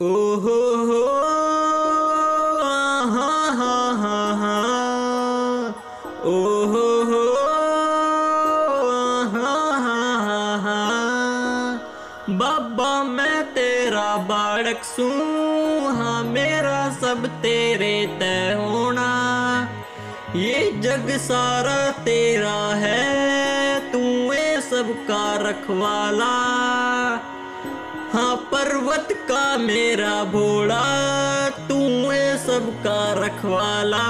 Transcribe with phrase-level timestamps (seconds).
[0.00, 0.56] ओ हो
[12.30, 15.08] बाबा मैं तेरा बाड़क सू
[15.96, 19.08] हाँ मेरा सब तेरे तय होना।
[20.36, 23.98] ये जग सारा तेरा है, तू
[24.32, 26.34] ये सबका रखवाला।
[28.16, 30.84] हाँ पर्वत का मेरा भोड़ा
[31.50, 34.06] तू है सबका रखवाला।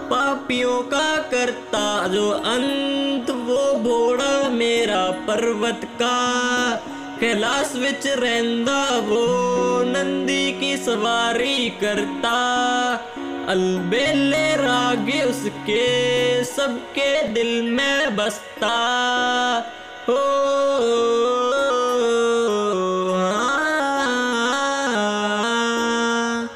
[0.00, 6.18] पापियों का करता जो अंत वो भोड़ा मेरा पर्वत का।
[7.20, 9.22] कैलाश विच रहंदा वो
[9.84, 12.34] नंदी की सवारी करता
[13.48, 15.82] अलबेले रागे उसके
[16.44, 18.76] सबके दिल में बसता
[20.08, 20.16] हो
[26.28, 26.48] हाँ।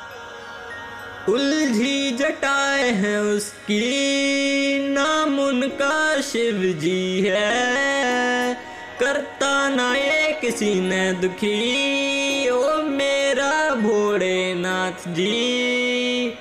[1.29, 8.70] उलझी जटाए हैं उसकी नाम उनका शिव जी है
[9.03, 16.34] करता ना ये किसी ने दुखी। ओ मेरा भोलेनाथ जी,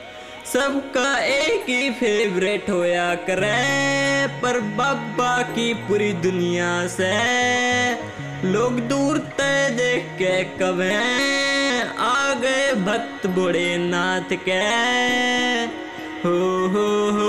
[0.46, 7.12] सबका एक ही फेवरेट होया करे, पर बाबा की पूरी दुनिया से
[8.46, 10.92] लोग दूर तय देख के कवे,
[12.00, 14.60] आ गए भक्त भोलेनाथ के।
[16.24, 17.21] हो हो हाँ।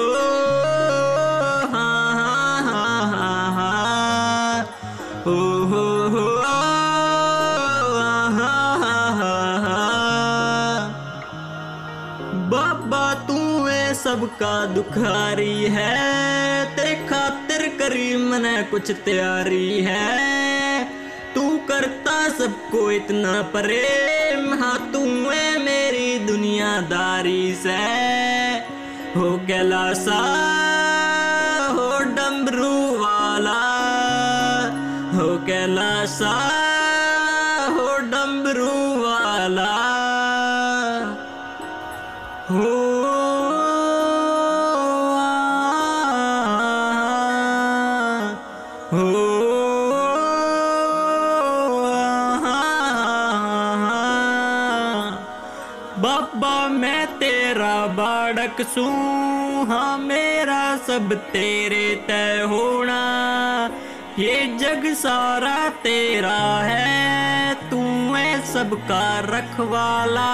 [12.50, 15.96] बाबा, तू है सबका दुखारी है।
[16.76, 20.84] तेरे खातिर करी मने कुछ तैयारी है।
[21.34, 27.76] तू करता सबको इतना प्रेम। हाँ तू है मेरी दुनियादारी से।
[29.16, 30.81] हो कैलासा हो
[35.46, 36.34] कैलासा
[37.74, 39.70] हो डमरू वाला।
[42.50, 42.70] हो
[56.02, 58.84] बाबा मैं तेरा बाड़क सू
[59.70, 62.41] हाँ मेरा सब तेरे तय
[64.18, 67.80] ये जग सारा तेरा है तू
[68.14, 70.32] है सबका रखवाला।